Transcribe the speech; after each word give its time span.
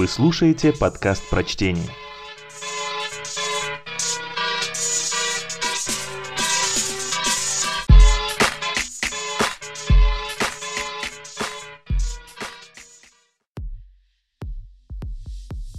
Вы 0.00 0.08
слушаете 0.08 0.72
подкаст 0.72 1.28
прочтения. 1.28 1.90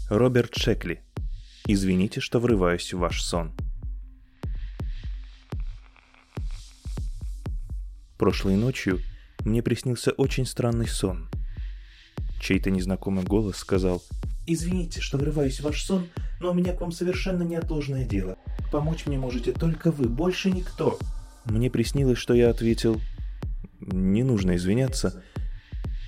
Роберт 0.08 0.54
Шекли. 0.56 1.02
Извините, 1.66 2.20
что 2.20 2.40
врываюсь 2.40 2.94
в 2.94 3.00
ваш 3.00 3.24
сон. 3.24 3.56
Прошлой 8.20 8.56
ночью 8.56 9.00
мне 9.46 9.64
приснился 9.64 10.12
очень 10.12 10.46
странный 10.46 10.88
сон. 10.88 11.28
Чей-то 12.42 12.72
незнакомый 12.72 13.24
голос 13.24 13.58
сказал 13.58 14.02
«Извините, 14.48 15.00
что 15.00 15.20
врываюсь 15.20 15.60
в 15.60 15.64
ваш 15.64 15.84
сон, 15.84 16.08
но 16.40 16.50
у 16.50 16.54
меня 16.56 16.74
к 16.74 16.82
вам 16.82 16.92
совершенно 16.92 17.44
неотложное 17.44 18.04
дело. 18.04 18.36
Помочь 18.72 19.06
мне 19.06 19.20
можете 19.20 19.52
только 19.52 19.92
вы, 19.92 20.10
больше 20.10 20.50
никто». 20.50 20.98
Мне 21.46 21.70
приснилось, 21.70 22.18
что 22.18 22.34
я 22.34 22.50
ответил 22.50 23.00
«Не 23.80 24.24
нужно 24.24 24.56
извиняться». 24.56 25.24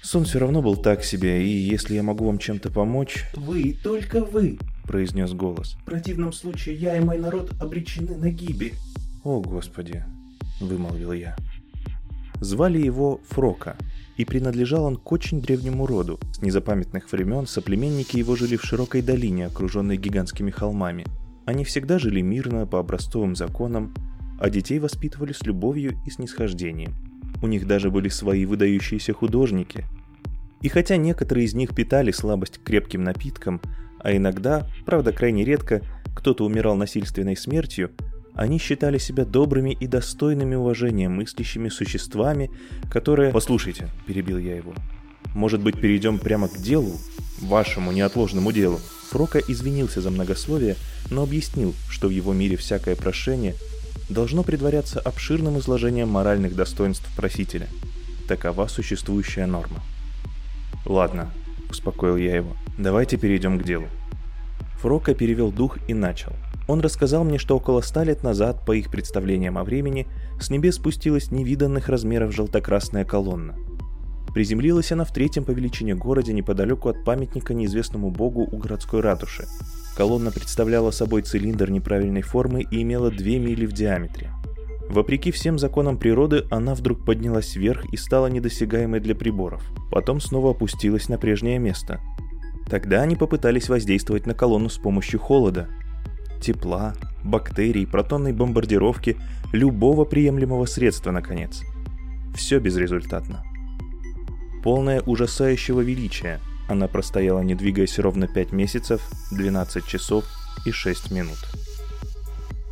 Сон 0.01 0.25
все 0.25 0.39
равно 0.39 0.63
был 0.63 0.75
так 0.75 1.03
себе, 1.03 1.45
и 1.45 1.49
если 1.49 1.93
я 1.93 2.03
могу 2.03 2.25
вам 2.25 2.39
чем-то 2.39 2.71
помочь... 2.71 3.25
«Вы, 3.35 3.77
только 3.83 4.25
вы!»— 4.25 4.57
произнес 4.87 5.33
голос. 5.33 5.75
«В 5.83 5.85
противном 5.85 6.33
случае 6.33 6.75
я 6.75 6.97
и 6.97 6.99
мой 6.99 7.19
народ 7.19 7.51
обречены 7.61 8.17
на 8.17 8.31
гибель». 8.31 8.73
«О, 9.23 9.39
Господи!»— 9.39 10.03
вымолвил 10.59 11.13
я. 11.13 11.37
Звали 12.43 12.77
его 12.77 13.21
Фрока, 13.29 13.77
и 14.17 14.25
принадлежал 14.25 14.83
он 14.83 14.97
к 14.97 15.09
очень 15.13 15.41
древнему 15.41 15.85
роду. 15.85 16.19
С 16.33 16.41
незапамятных 16.41 17.09
времен 17.09 17.47
соплеменники 17.47 18.17
его 18.17 18.35
жили 18.35 18.57
в 18.57 18.65
широкой 18.65 19.01
долине, 19.01 19.47
окруженной 19.47 19.95
гигантскими 19.95 20.51
холмами. 20.51 21.05
Они 21.45 21.63
всегда 21.63 21.99
жили 21.99 22.19
мирно, 22.19 22.67
по 22.67 22.79
образцовым 22.79 23.37
законам, 23.37 23.93
а 24.41 24.49
детей 24.49 24.79
воспитывали 24.79 25.31
с 25.31 25.43
любовью 25.43 25.97
и 26.05 26.09
снисхождением. 26.09 26.93
У 27.41 27.47
них 27.47 27.65
даже 27.65 27.89
были 27.89 28.09
свои 28.09 28.45
выдающиеся 28.45 29.13
художники. 29.13 29.85
И 30.61 30.67
хотя 30.67 30.97
некоторые 30.97 31.45
из 31.45 31.53
них 31.53 31.73
питали 31.73 32.11
слабость 32.11 32.57
к 32.57 32.63
крепким 32.63 33.05
напиткам, 33.05 33.61
а 33.99 34.13
иногда, 34.13 34.67
правда 34.85 35.13
крайне 35.13 35.45
редко, 35.45 35.81
кто-то 36.13 36.45
умирал 36.45 36.75
насильственной 36.75 37.37
смертью, 37.37 37.91
они 38.35 38.57
считали 38.57 38.97
себя 38.97 39.25
добрыми 39.25 39.71
и 39.71 39.87
достойными 39.87 40.55
уважения 40.55 41.09
мыслящими 41.09 41.69
существами, 41.69 42.49
которые... 42.91 43.31
«Послушайте»,— 43.31 43.89
перебил 44.07 44.37
я 44.37 44.55
его,— 44.55 44.73
«может 45.35 45.61
быть, 45.61 45.79
перейдем 45.79 46.19
прямо 46.19 46.47
к 46.47 46.57
делу, 46.57 46.97
вашему 47.39 47.91
неотложному 47.91 48.51
делу?» 48.51 48.79
Фрока 49.11 49.39
извинился 49.39 50.01
за 50.01 50.09
многословие, 50.09 50.75
но 51.11 51.21
объяснил, 51.21 51.75
что 51.89 52.07
в 52.07 52.11
его 52.11 52.33
мире 52.33 52.57
всякое 52.57 52.95
прошение 52.95 53.53
должно 54.09 54.43
предваряться 54.43 54.99
обширным 54.99 55.59
изложением 55.59 56.09
моральных 56.09 56.55
достоинств 56.55 57.07
просителя. 57.15 57.67
Такова 58.27 58.67
существующая 58.67 59.45
норма. 59.45 59.83
«Ладно»,— 60.85 61.31
успокоил 61.69 62.17
я 62.17 62.35
его,— 62.35 62.55
«давайте 62.77 63.17
перейдем 63.17 63.59
к 63.59 63.63
делу». 63.63 63.87
Фрока 64.81 65.13
перевел 65.13 65.51
дух 65.51 65.77
и 65.87 65.93
начал. 65.93 66.33
Он 66.67 66.79
рассказал 66.79 67.23
мне, 67.23 67.37
что 67.37 67.57
около 67.57 67.81
ста 67.81 68.03
лет 68.03 68.23
назад, 68.23 68.65
по 68.65 68.71
их 68.71 68.89
представлениям 68.89 69.57
о 69.57 69.63
времени, 69.63 70.07
с 70.39 70.49
небес 70.49 70.75
спустилась 70.75 71.31
невиданных 71.31 71.89
размеров 71.89 72.33
желтокрасная 72.33 73.03
колонна. 73.03 73.55
Приземлилась 74.33 74.91
она 74.91 75.03
в 75.03 75.13
третьем 75.13 75.43
по 75.43 75.51
величине 75.51 75.93
городе 75.93 76.33
неподалеку 76.33 76.89
от 76.89 77.03
памятника 77.03 77.53
неизвестному 77.53 78.09
богу 78.09 78.47
у 78.51 78.57
городской 78.57 79.01
ратуши. 79.01 79.45
Колонна 79.95 80.31
представляла 80.31 80.91
собой 80.91 81.21
цилиндр 81.21 81.69
неправильной 81.69 82.23
формы 82.23 82.63
и 82.63 82.81
имела 82.81 83.11
2 83.11 83.17
мили 83.19 83.65
в 83.65 83.73
диаметре. 83.73 84.31
Вопреки 84.89 85.31
всем 85.31 85.59
законам 85.59 85.97
природы, 85.97 86.45
она 86.49 86.73
вдруг 86.73 87.05
поднялась 87.05 87.55
вверх 87.55 87.85
и 87.85 87.97
стала 87.97 88.27
недосягаемой 88.27 88.99
для 89.01 89.15
приборов. 89.15 89.63
Потом 89.91 90.19
снова 90.19 90.51
опустилась 90.51 91.09
на 91.09 91.17
прежнее 91.17 91.59
место– 91.59 91.99
Тогда 92.69 93.01
они 93.01 93.15
попытались 93.15 93.69
воздействовать 93.69 94.25
на 94.25 94.33
колонну 94.33 94.69
с 94.69 94.77
помощью 94.77 95.19
холода, 95.19 95.69
тепла, 96.43 96.93
бактерий, 97.23 97.87
протонной 97.87 98.33
бомбардировки, 98.33 99.17
любого 99.51 100.05
приемлемого 100.05 100.65
средства, 100.65 101.09
наконец. 101.11 101.63
Все 102.35 102.59
безрезультатно. 102.59 103.43
Полное 104.63 105.01
ужасающего 105.01 105.81
величия, 105.81 106.39
она 106.69 106.87
простояла, 106.87 107.41
не 107.41 107.55
двигаясь 107.55 107.97
ровно 107.99 108.27
5 108.27 108.51
месяцев, 108.51 109.01
12 109.31 109.87
часов 109.87 110.25
и 110.65 110.71
6 110.71 111.11
минут. 111.11 111.37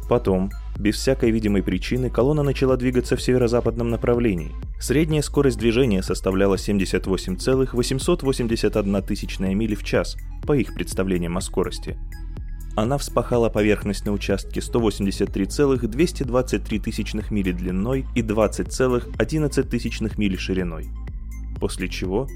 Потом, 0.09 0.51
без 0.77 0.95
всякой 0.95 1.31
видимой 1.31 1.63
причины, 1.63 2.09
колонна 2.09 2.43
начала 2.43 2.75
двигаться 2.75 3.15
в 3.15 3.21
северо-западном 3.21 3.89
направлении. 3.89 4.51
Средняя 4.79 5.21
скорость 5.21 5.57
движения 5.57 6.03
составляла 6.03 6.57
78,881 6.57 9.03
тысячная 9.03 9.55
мили 9.55 9.75
в 9.75 9.83
час, 9.83 10.17
по 10.45 10.53
их 10.53 10.73
представлениям 10.73 11.37
о 11.37 11.41
скорости. 11.41 11.97
Она 12.75 12.97
вспахала 12.97 13.49
поверхность 13.49 14.05
на 14.05 14.13
участке 14.13 14.61
183,223 14.61 16.79
тысячных 16.79 17.31
мили 17.31 17.51
длиной 17.51 18.05
и 18.15 18.21
20,11 18.21 19.63
тысячных 19.63 20.17
мили 20.17 20.37
шириной. 20.37 20.87
После 21.59 21.89
чего 21.89 22.29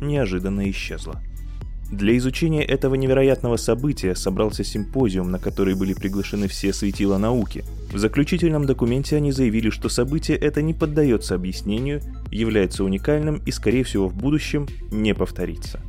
неожиданно 0.00 0.68
исчезла. 0.70 1.22
Для 1.90 2.16
изучения 2.16 2.64
этого 2.64 2.96
невероятного 2.96 3.56
события 3.56 4.16
собрался 4.16 4.64
симпозиум, 4.64 5.30
на 5.30 5.38
который 5.38 5.76
были 5.76 5.94
приглашены 5.94 6.48
все 6.48 6.72
светила 6.72 7.16
науки. 7.16 7.64
В 7.92 7.98
заключительном 7.98 8.66
документе 8.66 9.16
они 9.16 9.30
заявили, 9.30 9.70
что 9.70 9.88
событие 9.88 10.36
это 10.36 10.62
не 10.62 10.74
поддается 10.74 11.36
объяснению, 11.36 12.02
является 12.32 12.82
уникальным 12.82 13.40
и, 13.46 13.52
скорее 13.52 13.84
всего, 13.84 14.08
в 14.08 14.16
будущем 14.16 14.66
не 14.90 15.14
повторится. 15.14 15.80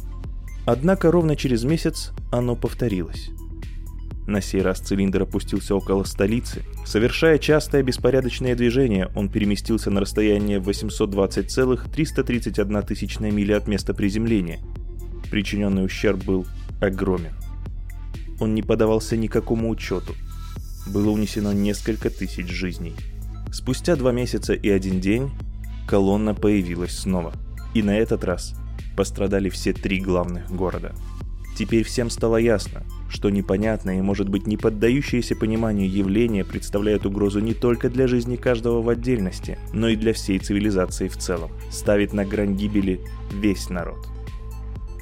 Однако 0.66 1.12
ровно 1.12 1.36
через 1.36 1.64
месяц 1.64 2.12
оно 2.32 2.56
повторилось. 2.56 3.32
На 4.28 4.42
сей 4.42 4.62
раз 4.62 4.80
цилиндр 4.80 5.24
опустился 5.24 5.76
около 5.76 6.04
столицы. 6.04 6.62
Совершая 6.86 7.40
частое 7.40 7.82
беспорядочное 7.82 8.56
движение, 8.56 9.10
он 9.16 9.30
переместился 9.30 9.90
на 9.90 10.02
расстояние 10.02 10.60
820,331 10.60 12.84
тысячная 12.84 13.32
мили 13.32 13.54
от 13.54 13.68
места 13.68 13.96
приземления– 13.96 14.60
Причиненный 15.30 15.86
ущерб 15.86 16.24
был 16.24 16.46
огромен. 16.80 17.34
Он 18.40 18.56
не 18.56 18.62
подавался 18.62 19.18
никакому 19.18 19.70
учету. 19.70 20.16
Было 20.88 21.10
унесено 21.10 21.52
несколько 21.52 22.10
тысяч 22.10 22.48
жизней. 22.48 22.96
Спустя 23.52 23.96
два 23.96 24.12
месяца 24.12 24.54
и 24.54 24.70
один 24.70 25.02
день 25.02 25.32
колонна 25.88 26.34
появилась 26.34 26.98
снова. 26.98 27.34
И 27.74 27.84
на 27.84 27.98
этот 27.98 28.24
раз 28.24 28.56
пострадали 28.96 29.50
все 29.50 29.74
три 29.74 30.00
главных 30.00 30.50
города. 30.50 30.96
Теперь 31.58 31.84
всем 31.84 32.12
стало 32.12 32.38
ясно, 32.38 32.84
что 33.10 33.32
непонятное 33.32 33.98
и, 33.98 34.02
может 34.02 34.30
быть, 34.30 34.46
не 34.46 34.58
поддающееся 34.58 35.36
пониманию 35.36 35.92
явление 35.92 36.46
представляет 36.46 37.08
угрозу 37.08 37.40
не 37.40 37.56
только 37.56 37.90
для 37.90 38.08
жизни 38.08 38.36
каждого 38.36 38.84
в 38.84 38.90
отдельности, 38.90 39.58
но 39.74 39.90
и 39.90 39.96
для 39.96 40.14
всей 40.14 40.38
цивилизации 40.38 41.08
в 41.08 41.18
целом, 41.18 41.50
ставит 41.72 42.14
на 42.14 42.26
грань 42.26 42.56
гибели 42.56 43.02
весь 43.34 43.72
народ. 43.72 43.98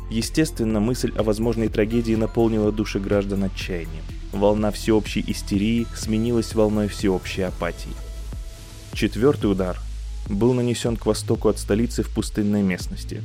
Естественно, 0.09 0.79
мысль 0.79 1.11
о 1.17 1.23
возможной 1.23 1.67
трагедии 1.67 2.15
наполнила 2.15 2.71
души 2.71 3.01
граждан 3.01 3.43
отчаянием. 3.43 4.03
Волна 4.31 4.71
всеобщей 4.71 5.25
истерии 5.27 5.87
сменилась 5.93 6.55
волной 6.55 6.87
всеобщей 6.87 7.41
апатии. 7.41 7.91
Четвертый 8.93 9.51
удар 9.51 9.77
был 10.29 10.53
нанесен 10.53 10.95
к 10.95 11.05
востоку 11.05 11.49
от 11.49 11.59
столицы 11.59 12.01
в 12.01 12.13
пустынной 12.15 12.61
местности. 12.61 13.21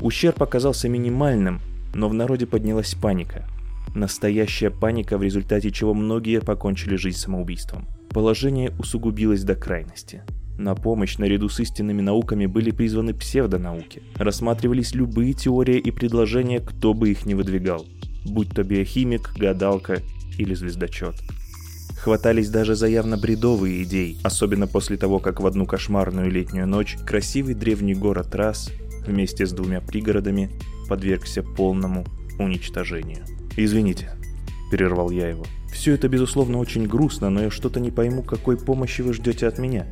Ущерб 0.00 0.42
оказался 0.42 0.88
минимальным, 0.88 1.60
но 1.94 2.08
в 2.08 2.14
народе 2.14 2.46
поднялась 2.46 2.94
паника. 2.94 3.48
Настоящая 3.94 4.70
паника, 4.70 5.18
в 5.18 5.22
результате 5.22 5.70
чего 5.70 5.94
многие 5.94 6.40
покончили 6.40 6.96
жизнь 6.96 7.18
самоубийством. 7.18 7.86
Положение 8.10 8.72
усугубилось 8.78 9.44
до 9.44 9.54
крайности– 9.54 10.22
на 10.58 10.74
помощь 10.74 11.16
наряду 11.18 11.48
с 11.48 11.58
истинными 11.60 12.02
науками 12.02 12.46
были 12.46 12.70
призваны 12.70 13.14
псевдонауки. 13.14 14.02
Рассматривались 14.14 14.94
любые 14.94 15.32
теории 15.32 15.78
и 15.78 15.90
предложения, 15.90 16.60
кто 16.60 16.94
бы 16.94 17.10
их 17.10 17.26
ни 17.26 17.34
выдвигал, 17.34 17.86
будь 18.24 18.50
то 18.50 18.62
биохимик, 18.62 19.32
гадалка 19.36 20.00
или 20.38 20.54
звездочет. 20.54 21.14
Хватались 21.98 22.50
даже 22.50 22.74
за 22.74 22.88
явно 22.88 23.16
бредовые 23.16 23.84
идеи, 23.84 24.18
особенно 24.22 24.66
после 24.66 24.96
того, 24.96 25.20
как 25.20 25.40
в 25.40 25.46
одну 25.46 25.66
кошмарную 25.66 26.30
летнюю 26.30 26.66
ночь 26.66 26.96
красивый 27.06 27.54
древний 27.54 27.94
город 27.94 28.34
Рас 28.34 28.70
вместе 29.06 29.46
с 29.46 29.52
двумя 29.52 29.80
пригородами 29.80 30.50
подвергся 30.88 31.42
полному 31.42 32.04
уничтожению. 32.38 33.24
«Извините»,— 33.56 34.10
перервал 34.70 35.10
я 35.10 35.28
его. 35.28 35.44
«Все 35.72 35.94
это, 35.94 36.08
безусловно, 36.08 36.58
очень 36.58 36.86
грустно, 36.86 37.30
но 37.30 37.42
я 37.42 37.50
что-то 37.50 37.80
не 37.80 37.90
пойму, 37.90 38.22
какой 38.22 38.56
помощи 38.56 39.02
вы 39.02 39.14
ждете 39.14 39.46
от 39.46 39.58
меня. 39.58 39.86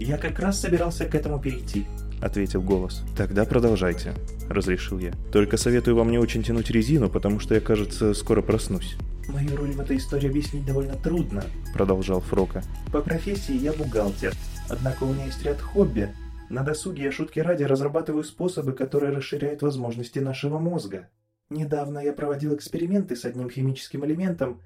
«Я 0.00 0.18
как 0.18 0.38
раз 0.40 0.60
собирался 0.60 1.04
к 1.04 1.14
этому 1.14 1.38
перейти»,— 1.38 1.86
ответил 2.20 2.62
голос. 2.62 3.02
«Тогда 3.16 3.44
продолжайте»,— 3.44 4.12
разрешил 4.48 4.98
я. 4.98 5.12
«Только 5.32 5.56
советую 5.56 5.96
вам 5.96 6.10
не 6.10 6.18
очень 6.18 6.42
тянуть 6.42 6.70
резину, 6.70 7.08
потому 7.08 7.38
что 7.38 7.54
я, 7.54 7.60
кажется, 7.60 8.12
скоро 8.12 8.42
проснусь». 8.42 8.96
«Мою 9.28 9.56
роль 9.56 9.72
в 9.72 9.80
этой 9.80 9.96
истории 9.98 10.28
объяснить 10.28 10.66
довольно 10.66 10.94
трудно»,— 10.94 11.44
продолжал 11.72 12.20
Фрока. 12.20 12.62
«По 12.92 13.00
профессии 13.00 13.56
я 13.56 13.72
бухгалтер, 13.72 14.34
однако 14.68 15.04
у 15.04 15.14
меня 15.14 15.26
есть 15.26 15.42
ряд 15.44 15.60
хобби. 15.60 16.08
На 16.50 16.62
досуге 16.62 17.04
я 17.04 17.12
шутки 17.12 17.40
ради 17.40 17.64
разрабатываю 17.64 18.24
способы, 18.24 18.72
которые 18.72 19.12
расширяют 19.12 19.62
возможности 19.62 20.18
нашего 20.18 20.58
мозга. 20.58 21.08
Недавно 21.50 21.98
я 21.98 22.12
проводил 22.12 22.54
эксперименты 22.54 23.16
с 23.16 23.24
одним 23.24 23.50
химическим 23.50 24.04
элементом, 24.04 24.60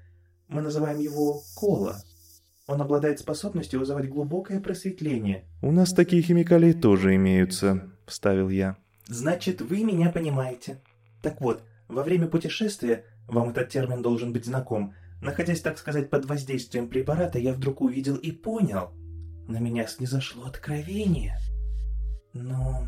мы 0.47 0.61
называем 0.61 0.99
его 0.99 1.41
кола. 1.55 2.01
Он 2.67 2.81
обладает 2.81 3.19
способностью 3.19 3.79
вызывать 3.79 4.09
глубокое 4.09 4.59
просветление. 4.59 5.45
«У 5.61 5.71
нас 5.71 5.93
такие 5.93 6.21
химикалии 6.21 6.73
тоже 6.73 7.15
имеются»,— 7.15 7.91
вставил 8.05 8.49
я. 8.49 8.77
«Значит, 9.07 9.61
вы 9.61 9.83
меня 9.83 10.11
понимаете. 10.11 10.81
Так 11.21 11.41
вот, 11.41 11.63
во 11.87 12.03
время 12.03 12.27
путешествия, 12.27 13.05
вам 13.27 13.49
этот 13.49 13.69
термин 13.69 14.01
должен 14.01 14.33
быть 14.33 14.45
знаком, 14.45 14.93
находясь, 15.21 15.61
так 15.61 15.77
сказать, 15.77 16.09
под 16.09 16.25
воздействием 16.25 16.89
препарата, 16.89 17.39
я 17.39 17.53
вдруг 17.53 17.81
увидел 17.81 18.15
и 18.15 18.31
понял. 18.31 18.91
На 19.47 19.59
меня 19.59 19.87
снизошло 19.87 20.45
откровение. 20.45 21.37
Но 22.33 22.87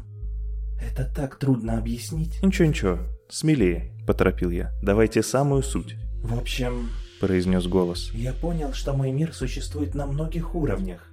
это 0.81 1.05
так 1.05 1.38
трудно 1.38 1.77
объяснить». 1.77 2.41
«Ничего-ничего, 2.43 2.99
смелее»,— 3.29 3.91
поторопил 4.07 4.49
я. 4.49 4.71
«Давайте 4.81 5.23
самую 5.23 5.63
суть». 5.63 5.95
«В 6.23 6.38
общем, 6.38 6.89
произнес 7.21 7.67
голос. 7.67 8.11
«Я 8.13 8.33
понял, 8.33 8.73
что 8.73 8.93
мой 8.93 9.11
мир 9.11 9.33
существует 9.33 9.95
на 9.95 10.07
многих 10.07 10.55
уровнях. 10.55 11.07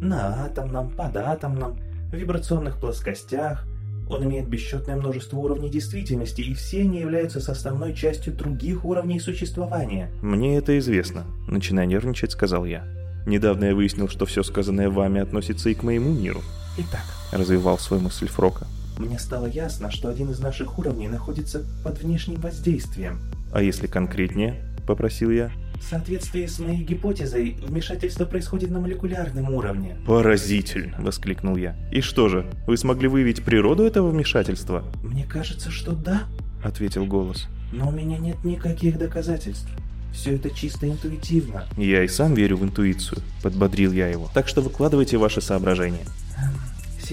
На 0.00 0.46
атомном, 0.46 0.90
податомном, 0.90 1.78
вибрационных 2.10 2.80
плоскостях. 2.80 3.64
Он 4.08 4.24
имеет 4.24 4.48
бесчетное 4.48 4.96
множество 4.96 5.36
уровней 5.36 5.70
действительности, 5.70 6.40
и 6.40 6.54
все 6.54 6.80
они 6.80 7.00
являются 7.00 7.40
составной 7.40 7.94
частью 7.94 8.32
других 8.32 8.84
уровней 8.84 9.20
существования». 9.20 10.10
«Мне 10.22 10.56
это 10.56 10.76
известно»,— 10.78 11.26
начиная 11.46 11.86
нервничать, 11.86 12.32
сказал 12.32 12.64
я. 12.64 12.84
«Недавно 13.26 13.66
я 13.66 13.74
выяснил, 13.74 14.08
что 14.08 14.24
все 14.26 14.42
сказанное 14.42 14.88
вами 14.88 15.20
относится 15.20 15.68
и 15.68 15.74
к 15.74 15.82
моему 15.82 16.12
миру». 16.12 16.40
«Итак»,— 16.78 17.04
развивал 17.32 17.78
свой 17.78 18.00
мысль 18.00 18.28
Фрока. 18.28 18.66
«Мне 18.98 19.18
стало 19.18 19.46
ясно, 19.46 19.90
что 19.90 20.08
один 20.08 20.30
из 20.30 20.38
наших 20.40 20.78
уровней 20.78 21.08
находится 21.08 21.64
под 21.84 22.02
внешним 22.02 22.40
воздействием». 22.40 23.20
«А 23.52 23.62
если 23.62 23.86
конкретнее?»— 23.86 24.62
попросил 24.86 25.30
я. 25.30 25.50
В 25.82 25.84
соответствии 25.84 26.46
с 26.46 26.60
моей 26.60 26.84
гипотезой, 26.84 27.56
вмешательство 27.60 28.24
происходит 28.24 28.70
на 28.70 28.78
молекулярном 28.78 29.52
уровне. 29.52 29.96
«Поразительно!»— 30.06 30.96
воскликнул 30.98 31.56
я. 31.56 31.76
«И 31.90 32.00
что 32.00 32.28
же, 32.28 32.46
вы 32.66 32.76
смогли 32.76 33.08
выявить 33.08 33.42
природу 33.42 33.82
этого 33.82 34.10
вмешательства?» 34.10 34.84
«Мне 35.02 35.24
кажется, 35.24 35.70
что 35.70 35.92
да»,— 35.92 36.22
ответил 36.64 37.04
голос. 37.04 37.48
«Но 37.72 37.88
у 37.88 37.90
меня 37.90 38.18
нет 38.18 38.44
никаких 38.44 38.96
доказательств. 38.96 39.68
Все 40.12 40.36
это 40.36 40.50
чисто 40.50 40.88
интуитивно». 40.88 41.66
«Я 41.76 42.04
и 42.04 42.08
сам 42.08 42.34
верю 42.34 42.58
в 42.58 42.64
интуицию»,— 42.64 43.18
подбодрил 43.42 43.92
я 43.92 44.06
его. 44.06 44.30
«Так 44.32 44.46
что 44.46 44.62
выкладывайте 44.62 45.18
ваши 45.18 45.40
соображения». 45.40 46.04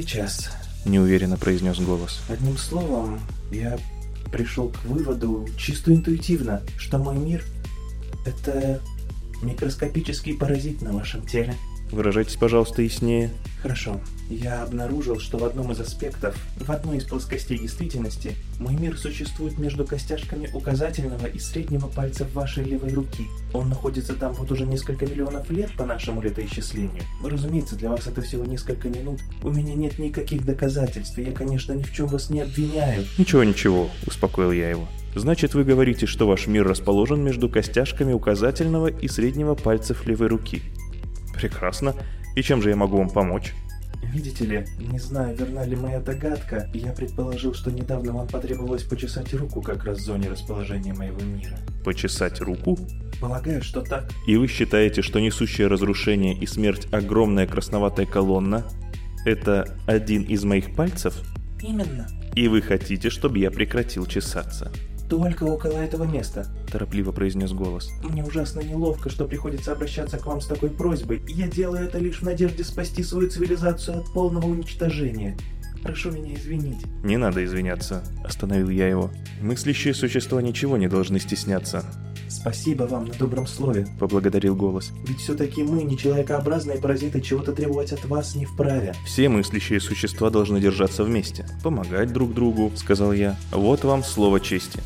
«Сейчас»,— 0.01 0.49
неуверенно 0.85 1.37
произнес 1.37 1.79
голос. 1.79 2.21
«Одним 2.29 2.57
словом, 2.57 3.19
я 3.51 3.77
пришел 4.31 4.69
к 4.69 4.85
выводу 4.85 5.47
чисто 5.57 5.93
интуитивно, 5.93 6.61
что 6.77 6.97
мой 6.97 7.17
мир 7.17 7.43
это 8.25 8.81
микроскопический 9.41 10.37
паразит 10.37 10.81
на 10.81 10.93
вашем 10.93 11.25
теле. 11.25 11.55
Выражайтесь, 11.91 12.35
пожалуйста, 12.35 12.81
яснее. 12.81 13.31
Хорошо. 13.61 13.99
Я 14.29 14.61
обнаружил, 14.61 15.19
что 15.19 15.39
в 15.39 15.43
одном 15.43 15.71
из 15.71 15.79
аспектов, 15.79 16.37
в 16.55 16.71
одной 16.71 16.97
из 16.97 17.05
плоскостей 17.05 17.57
действительности, 17.57 18.35
мой 18.59 18.75
мир 18.75 18.95
существует 18.97 19.57
между 19.57 19.85
костяшками 19.85 20.49
указательного 20.53 21.25
и 21.25 21.39
среднего 21.39 21.87
пальцев 21.87 22.31
вашей 22.33 22.63
левой 22.63 22.93
руки. 22.93 23.25
Он 23.53 23.69
находится 23.69 24.13
там 24.13 24.33
вот 24.33 24.51
уже 24.51 24.65
несколько 24.65 25.07
миллионов 25.07 25.49
лет 25.49 25.71
по 25.75 25.85
нашему 25.85 26.21
летоисчислению. 26.21 27.01
Разумеется, 27.23 27.75
для 27.75 27.89
вас 27.89 28.05
это 28.05 28.21
всего 28.21 28.45
несколько 28.45 28.87
минут. 28.87 29.19
У 29.41 29.49
меня 29.49 29.73
нет 29.73 29.97
никаких 29.97 30.45
доказательств, 30.45 31.17
и 31.17 31.23
я, 31.23 31.31
конечно, 31.31 31.73
ни 31.73 31.83
в 31.83 31.91
чем 31.91 32.05
вас 32.07 32.29
не 32.29 32.41
обвиняю. 32.41 33.05
Ничего-ничего, 33.17 33.89
успокоил 34.05 34.51
я 34.51 34.69
его. 34.69 34.87
Значит, 35.15 35.55
вы 35.55 35.63
говорите, 35.63 36.05
что 36.05 36.27
ваш 36.27 36.45
мир 36.45 36.67
расположен 36.67 37.23
между 37.23 37.49
костяшками 37.49 38.13
указательного 38.13 38.87
и 38.87 39.07
среднего 39.07 39.55
пальцев 39.55 40.05
левой 40.05 40.27
руки. 40.27 40.61
Прекрасно. 41.39 41.95
И 42.35 42.41
чем 42.41 42.61
же 42.61 42.69
я 42.69 42.75
могу 42.75 42.97
вам 42.97 43.09
помочь? 43.09 43.53
Видите 44.03 44.45
ли, 44.45 44.65
не 44.79 44.97
знаю, 44.97 45.37
верна 45.37 45.63
ли 45.65 45.75
моя 45.75 45.99
догадка, 45.99 46.69
я 46.73 46.91
предположил, 46.93 47.53
что 47.53 47.69
недавно 47.69 48.13
вам 48.13 48.27
потребовалось 48.27 48.83
почесать 48.83 49.33
руку 49.33 49.61
как 49.61 49.83
раз 49.83 49.99
в 49.99 50.01
зоне 50.01 50.29
расположения 50.29 50.93
моего 50.93 51.21
мира. 51.21 51.57
Почесать 51.85 52.41
руку? 52.41 52.77
Полагаю, 53.21 53.61
что 53.61 53.81
так. 53.81 54.09
И 54.25 54.35
вы 54.35 54.47
считаете, 54.47 55.01
что 55.01 55.19
несущее 55.19 55.67
разрушение 55.67 56.33
и 56.33 56.47
смерть 56.47 56.87
огромная 56.91 57.45
красноватая 57.45 58.05
колонна– 58.05 58.65
это 59.25 59.77
один 59.85 60.23
из 60.23 60.43
моих 60.43 60.75
пальцев? 60.75 61.13
Именно. 61.61 62.07
И 62.35 62.47
вы 62.47 62.61
хотите, 62.61 63.09
чтобы 63.09 63.39
я 63.39 63.51
прекратил 63.51 64.05
чесаться? 64.05 64.71
«Только 65.09 65.43
около 65.43 65.73
этого 65.73 66.03
места»,– 66.03 66.45
торопливо 66.71 67.11
произнес 67.11 67.51
голос. 67.51 67.89
«Мне 68.03 68.23
ужасно 68.23 68.59
неловко, 68.59 69.09
что 69.09 69.25
приходится 69.25 69.71
обращаться 69.71 70.17
к 70.19 70.25
вам 70.27 70.39
с 70.39 70.45
такой 70.45 70.69
просьбой. 70.69 71.21
Я 71.27 71.47
делаю 71.47 71.85
это 71.85 71.97
лишь 71.97 72.21
в 72.21 72.23
надежде 72.23 72.63
спасти 72.63 73.01
свою 73.01 73.27
цивилизацию 73.29 73.99
от 73.99 74.13
полного 74.13 74.45
уничтожения. 74.45 75.35
Прошу 75.81 76.11
меня 76.11 76.35
извинить». 76.35 76.85
«Не 77.03 77.17
надо 77.17 77.43
извиняться»,– 77.43 78.03
остановил 78.23 78.69
я 78.69 78.87
его. 78.87 79.09
«Мыслящие 79.41 79.95
существа 79.95 80.43
ничего 80.43 80.77
не 80.77 80.87
должны 80.87 81.19
стесняться». 81.19 81.83
«Спасибо 82.29 82.83
вам 82.83 83.05
на 83.05 83.13
добром 83.15 83.47
слове»,— 83.47 83.87
поблагодарил 83.99 84.55
голос. 84.55 84.91
«Ведь 85.07 85.17
все-таки 85.17 85.63
мы, 85.63 85.81
не 85.81 85.97
человекообразные 85.97 86.77
паразиты, 86.77 87.21
чего-то 87.21 87.53
требовать 87.53 87.91
от 87.91 88.05
вас 88.05 88.35
не 88.35 88.45
вправе». 88.45 88.93
«Все 89.07 89.27
мыслящие 89.27 89.79
существа 89.79 90.29
должны 90.29 90.61
держаться 90.61 91.03
вместе, 91.03 91.47
помогать 91.63 92.13
друг 92.13 92.35
другу»,— 92.35 92.71
сказал 92.75 93.13
я. 93.13 93.35
«Вот 93.51 93.83
вам 93.83 94.03
слово 94.03 94.39
чести». 94.39 94.79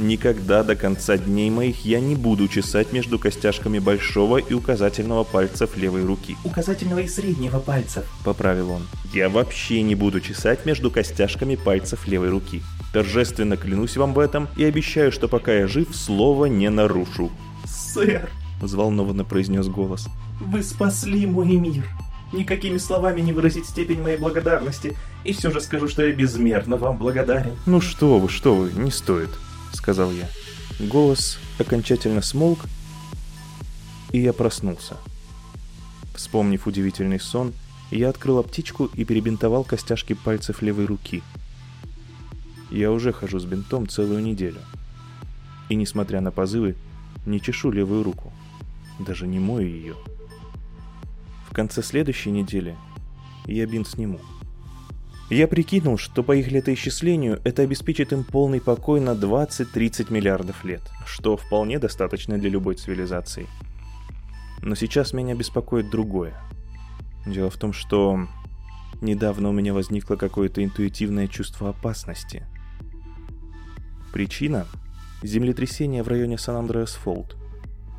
Никогда 0.00 0.62
до 0.62 0.76
конца 0.76 1.18
дней 1.18 1.50
моих 1.50 1.84
я 1.84 2.00
не 2.00 2.14
буду 2.14 2.48
чесать 2.48 2.90
между 2.90 3.18
костяшками 3.18 3.78
большого 3.78 4.38
и 4.38 4.54
указательного 4.54 5.24
пальцев 5.24 5.76
левой 5.76 6.06
руки. 6.06 6.38
Указательного 6.42 7.00
и 7.00 7.06
среднего 7.06 7.58
пальцев, 7.58 8.06
поправил 8.24 8.70
он. 8.70 8.82
Я 9.12 9.28
вообще 9.28 9.82
не 9.82 9.94
буду 9.94 10.22
чесать 10.22 10.64
между 10.64 10.90
костяшками 10.90 11.54
пальцев 11.54 12.08
левой 12.08 12.30
руки. 12.30 12.62
Торжественно 12.94 13.58
клянусь 13.58 13.98
вам 13.98 14.14
в 14.14 14.20
этом 14.20 14.48
и 14.56 14.64
обещаю, 14.64 15.12
что 15.12 15.28
пока 15.28 15.52
я 15.52 15.66
жив, 15.66 15.94
слова 15.94 16.46
не 16.46 16.70
нарушу. 16.70 17.30
Сэр, 17.66 18.30
взволнованно 18.62 19.24
произнес 19.24 19.68
голос. 19.68 20.08
Вы 20.40 20.62
спасли 20.62 21.26
мой 21.26 21.56
мир. 21.56 21.84
Никакими 22.32 22.78
словами 22.78 23.20
не 23.20 23.34
выразить 23.34 23.66
степень 23.66 24.00
моей 24.00 24.16
благодарности. 24.16 24.96
И 25.24 25.34
все 25.34 25.50
же 25.50 25.60
скажу, 25.60 25.88
что 25.88 26.06
я 26.06 26.14
безмерно 26.14 26.78
вам 26.78 26.96
благодарен. 26.96 27.52
Ну 27.66 27.82
что 27.82 28.18
вы, 28.18 28.30
что 28.30 28.54
вы, 28.54 28.72
не 28.72 28.90
стоит.— 28.90 29.28
сказал 29.72 30.10
я. 30.12 30.28
Голос 30.78 31.38
окончательно 31.58 32.22
смолк, 32.22 32.60
и 34.12 34.20
я 34.20 34.32
проснулся. 34.32 34.96
Вспомнив 36.14 36.66
удивительный 36.66 37.20
сон, 37.20 37.52
я 37.90 38.08
открыл 38.08 38.38
аптечку 38.38 38.86
и 38.86 39.04
перебинтовал 39.04 39.64
костяшки 39.64 40.14
пальцев 40.14 40.62
левой 40.62 40.86
руки. 40.86 41.22
Я 42.70 42.92
уже 42.92 43.12
хожу 43.12 43.38
с 43.38 43.44
бинтом 43.44 43.88
целую 43.88 44.22
неделю. 44.22 44.60
И 45.68 45.74
несмотря 45.74 46.20
на 46.20 46.30
позывы, 46.30 46.76
не 47.26 47.40
чешу 47.40 47.70
левую 47.70 48.02
руку. 48.02 48.32
Даже 48.98 49.26
не 49.26 49.38
мою 49.38 49.68
ее. 49.68 49.96
В 51.48 51.54
конце 51.54 51.82
следующей 51.82 52.30
недели 52.30 52.76
я 53.46 53.66
бинт 53.66 53.88
сниму. 53.88 54.20
Я 55.30 55.46
прикинул, 55.46 55.96
что 55.96 56.24
по 56.24 56.32
их 56.34 56.50
летоисчислению 56.50 57.40
это 57.44 57.62
обеспечит 57.62 58.12
им 58.12 58.24
полный 58.24 58.60
покой 58.60 59.00
на 59.00 59.10
20-30 59.10 60.12
миллиардов 60.12 60.64
лет, 60.64 60.82
что 61.06 61.36
вполне 61.36 61.78
достаточно 61.78 62.36
для 62.36 62.50
любой 62.50 62.74
цивилизации. 62.74 63.46
Но 64.60 64.74
сейчас 64.74 65.12
меня 65.12 65.36
беспокоит 65.36 65.88
другое. 65.88 66.34
Дело 67.24 67.48
в 67.48 67.56
том, 67.56 67.72
что 67.72 68.26
недавно 69.00 69.50
у 69.50 69.52
меня 69.52 69.72
возникло 69.72 70.16
какое-то 70.16 70.64
интуитивное 70.64 71.28
чувство 71.28 71.70
опасности. 71.70 72.44
Причина– 74.12 74.66
землетрясение 75.22 76.02
в 76.02 76.08
районе 76.08 76.38
Сан-Андреас-Фолд, 76.38 77.36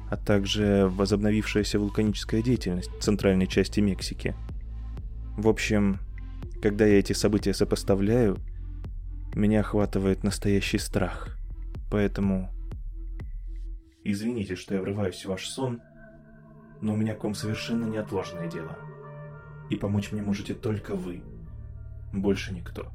а 0.10 0.18
также 0.18 0.92
возобновившаяся 0.94 1.80
вулканическая 1.80 2.42
деятельность 2.42 2.92
в 2.92 3.02
центральной 3.02 3.48
части 3.48 3.80
Мексики. 3.80 4.36
В 5.38 5.48
общем, 5.48 6.00
когда 6.62 6.86
я 6.86 7.00
эти 7.00 7.14
события 7.14 7.54
сопоставляю, 7.54 8.38
меня 9.34 9.62
охватывает 9.62 10.24
настоящий 10.24 10.78
страх. 10.78 11.38
Поэтому... 11.90 12.50
Извините, 14.04 14.56
что 14.56 14.76
я 14.76 14.82
врываюсь 14.82 15.26
в 15.26 15.30
ваш 15.30 15.48
сон, 15.48 15.82
но 16.82 16.94
у 16.94 16.98
меня 16.98 17.16
к 17.16 17.24
вам 17.24 17.34
совершенно 17.34 17.86
неотложное 17.86 18.50
дело. 18.50 18.78
И 19.70 19.76
помочь 19.76 20.12
мне 20.12 20.22
можете 20.22 20.54
только 20.54 20.96
вы. 20.96 21.24
Больше 22.14 22.54
никто. 22.54 22.92